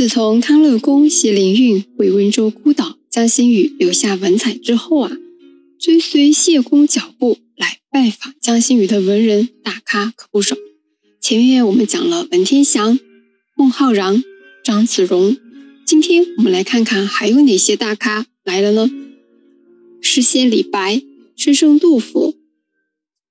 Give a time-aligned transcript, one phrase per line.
[0.00, 5.12] 自从康乐公谢灵运为温州孤岛江心屿留下文采之后啊，
[5.78, 10.56] 追随谢公脚步来拜访江心屿的文人大咖可不少。
[11.20, 12.98] 前面我们讲了文天祥、
[13.54, 14.24] 孟浩然、
[14.64, 15.36] 张子荣，
[15.84, 18.90] 今天我们来看看还有哪些大咖来了呢？
[20.00, 21.02] 诗仙李白、
[21.36, 22.38] 诗圣杜甫、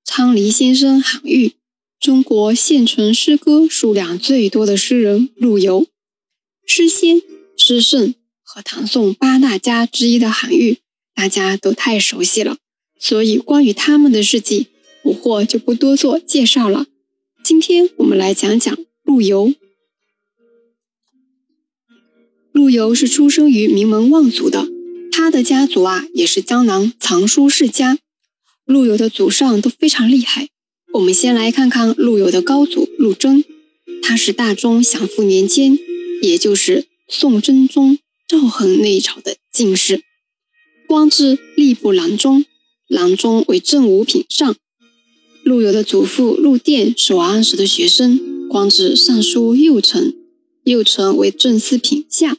[0.04, 1.54] 昌黎先生韩愈，
[1.98, 5.88] 中国现存诗歌数量最多的诗人陆游。
[6.72, 7.20] 诗仙、
[7.56, 10.78] 诗圣和唐宋八大家之一的韩愈，
[11.16, 12.58] 大家都太熟悉了，
[12.96, 14.68] 所以关于他们的事迹，
[15.02, 16.86] 捕获就不多做介绍了。
[17.42, 19.52] 今天我们来讲讲陆游。
[22.52, 24.68] 陆游是出生于名门望族的，
[25.10, 27.98] 他的家族啊也是江南藏书世家。
[28.64, 30.50] 陆游的祖上都非常厉害。
[30.92, 33.42] 我们先来看看陆游的高祖陆征，
[34.00, 35.76] 他是大中祥符年间。
[36.20, 40.02] 也就是宋真宗赵恒那一朝的进士，
[40.86, 42.44] 官至吏部郎中，
[42.86, 44.54] 郎中为正五品上。
[45.42, 50.12] 陆游的祖父陆佃是王安石的学生，官至尚书右丞，
[50.64, 52.36] 右丞为正四品下。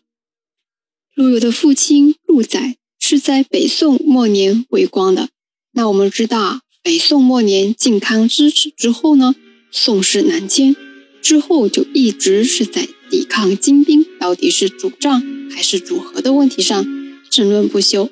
[1.15, 5.29] 陆游的父亲陆载是在北宋末年为官的。
[5.73, 9.35] 那我们知道，北宋末年靖康之耻之后呢，
[9.71, 10.75] 宋室南迁，
[11.21, 12.87] 之后就一直是在。
[13.11, 16.87] 抵抗金兵到底是主战还是主和的问题上
[17.29, 18.09] 争论不休。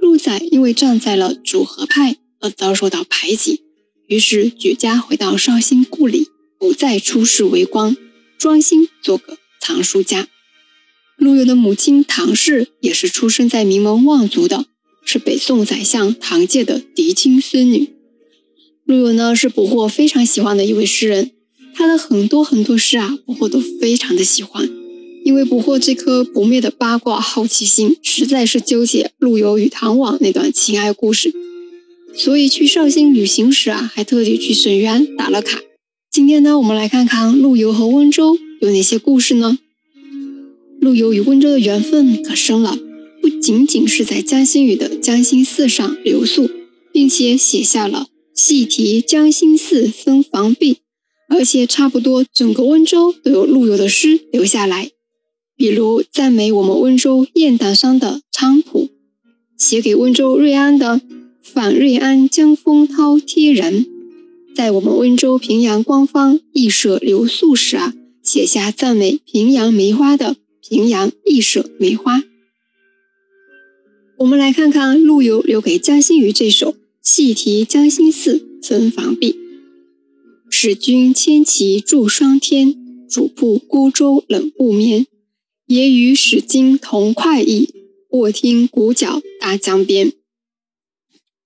[0.00, 3.60] 陆载因为站在了主和派而遭受到排挤，
[4.06, 7.94] 于是举家回到绍兴故里，不再出仕为官，
[8.38, 10.26] 专心做个藏书家。
[11.18, 14.64] 陆游的母亲唐氏也是出生在名门望族的，
[15.04, 17.90] 是北宋宰相唐介的嫡亲孙女。
[18.86, 21.32] 陆游呢是捕获非常喜欢的一位诗人。
[21.74, 24.68] 他的很多很多诗啊，捕获都非常的喜欢，
[25.24, 31.32] 因为捕获这颗不灭的八卦好奇心，实在是纠结陆游与唐王那段情爱故事，
[32.14, 35.60] 所以去绍兴旅行时啊，还特地去沈园打了卡。
[36.10, 39.58] 今天呢，我们来看看陆游和温州有哪些故事呢？
[40.80, 42.76] 陆游与温州的缘分可深了，
[43.22, 46.50] 不仅仅是在江心屿的江心寺上留宿，
[46.92, 50.78] 并且写下了“细题江心寺僧房壁”。
[51.32, 54.90] 而且差不多整个温州都有陆游的诗留下来，
[55.56, 58.90] 比如赞美我们温州雁荡山的菖蒲，
[59.56, 61.00] 写给温州瑞安的
[61.42, 63.86] “访瑞安江风涛贴人”，
[64.54, 72.22] 在我们温州平阳官方艺舍留宿时啊，写下赞美平阳梅花的“平阳艺舍梅花”。
[74.18, 76.72] 我们来看看陆游留给江心屿这首
[77.02, 79.32] 《细题江心寺僧房壁》。
[80.64, 82.76] 使君千骑驻霜天，
[83.10, 85.08] 主簿孤舟冷不眠。
[85.66, 87.68] 也与使君同快意，
[88.10, 90.12] 卧听鼓角大江边。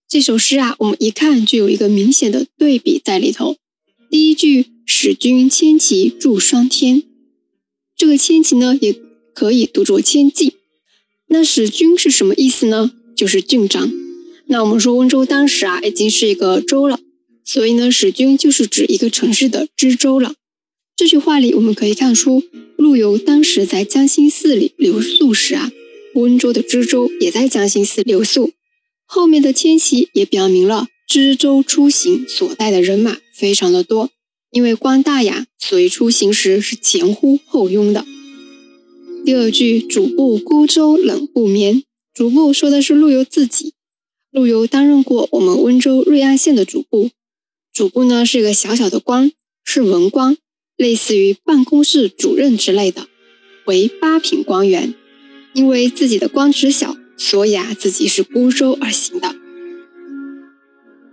[0.07, 3.57] 这首诗啊，我们一看就有一个明显的对比在里头。
[4.11, 7.03] 第一句“使君千骑驻霜天”，
[7.97, 8.95] 这个千骑呢，也
[9.33, 10.57] 可以读作千骑。
[11.29, 12.93] 那使君是什么意思呢？
[13.17, 13.91] 就是郡长。
[14.49, 17.01] 那我们说温州当时啊，已经是一个州了。
[17.47, 20.35] 所以呢，使君就是指一个城市的知州了。
[20.97, 22.43] 这句话里，我们可以看出，
[22.77, 25.71] 陆游当时在江心寺里留宿时啊，
[26.15, 28.53] 温州的知州也在江心寺留宿。
[29.05, 34.11] 后面的迁徙也表明了知州出行所带的人马非常的多，
[34.51, 38.05] 因为官大呀，所以出行时是前呼后拥的。
[39.25, 43.75] 第二句“主簿孤舟冷不眠”，主簿说的是陆游自己。
[44.33, 47.11] 陆游担任过我们温州瑞安县的主簿。
[47.77, 49.33] 主簿呢是一个小小的官，
[49.63, 50.39] 是文官，
[50.79, 53.07] 类似于办公室主任之类的，
[53.67, 54.95] 为八品官员。
[55.53, 59.37] 因为自己的官职小，所以啊自己是孤舟而行的。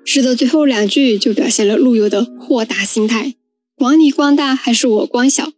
[0.06, 3.36] 诗的最后两句就表现了陆游的豁达心态，
[3.76, 5.52] 管你官大还是我官小，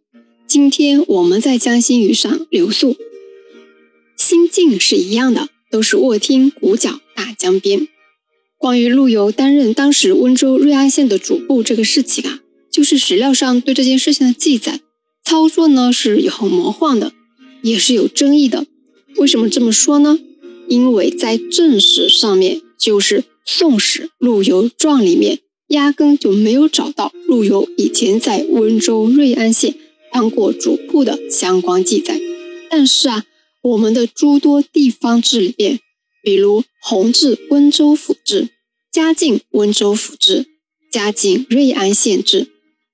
[0.48, 2.96] 今天我们在江心屿上留宿，
[4.16, 7.86] 心境是一样的，都是卧听鼓角大江边。
[8.58, 12.40] 关于陆游担任当时温州瑞安县的主簿这个事情啊，
[12.72, 14.80] 就是史料上对这件事情的记载，
[15.24, 17.12] 操作呢是有魔幻的，
[17.62, 18.66] 也是有争议的。
[19.16, 20.18] 为什么这么说呢？
[20.68, 25.38] 因为在正史上面，就是《宋史·陆游传》里面，
[25.68, 29.74] 压根就没有找到陆游以前在温州瑞安县
[30.12, 32.20] 当过主簿的相关记载。
[32.68, 33.24] 但是啊，
[33.62, 35.78] 我们的诸多地方志里边。
[36.26, 38.48] 比如弘治温州府志、
[38.90, 40.46] 嘉靖温州府志、
[40.90, 42.48] 嘉靖瑞安县志、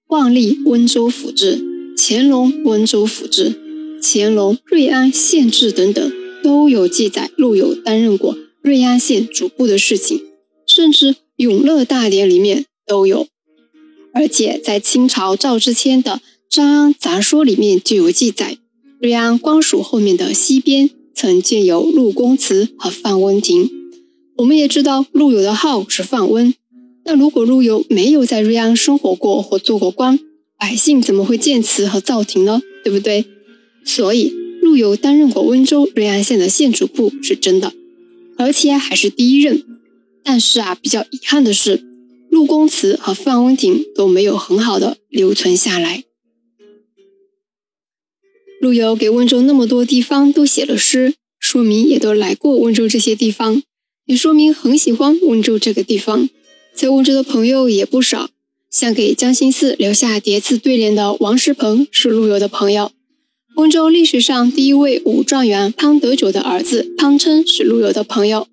[0.08, 1.64] 万历温州府志、
[1.96, 6.12] 乾隆温州府志、乾隆、瑞安县志等等
[6.44, 10.20] 都有记载陆游担任过瑞安县主簿的事情，
[10.66, 13.28] 甚至《永乐大典》里面都有。
[14.12, 16.16] 而且在清朝赵之谦的
[16.50, 18.58] 《张安杂说》里面就有记载，
[19.00, 23.70] 瑞安官署后面的西边曾建有陆公祠和范温亭。
[24.38, 26.54] 我们也知道陆游的号是范温，
[27.04, 30.18] 那如果陆游没有在瑞安生活过或做过官，
[30.58, 32.60] 百姓怎么会建祠和造亭呢？
[32.82, 33.26] 对不对？
[33.84, 37.72] 所以陆游担任过温州瑞安县的县主簿是真的，
[38.36, 39.64] 而且还是第一任。
[40.24, 41.84] 但是啊，比较遗憾的是，
[42.30, 46.04] 陆公祠和范温亭都没有很好的留存下来。
[48.62, 53.60] 陆游给温州那么多地方都写了诗，说明也都来过温州这些地方，
[54.06, 56.30] 也说明很喜欢温州这个地方，
[56.72, 58.30] 在温州的朋友也不少。
[58.70, 62.92] 像给江心寺留下叠字对联的王世鹏是陆游的朋友。
[63.56, 68.46] 温州历史上第一位武状元潘德久的儿子潘琛是陆游的朋友。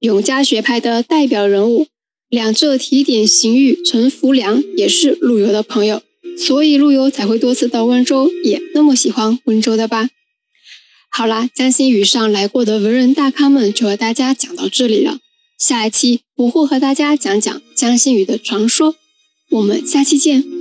[0.00, 1.86] 永嘉学派的代表人物
[2.28, 6.02] 两浙提点刑狱陈福良也是陆游的朋友，
[6.38, 10.08] 所以陆游才会多次到温州，也那么喜欢温州的吧。
[11.10, 15.18] 好啦，江心屿上来过的文人大咖们就和大家讲到这里了。
[15.58, 18.94] 下一期我会和大家讲讲江心屿的传说。
[19.50, 20.57] 我们下期见。